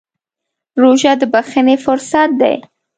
[0.81, 2.55] روژه د بښنې فرصت دی.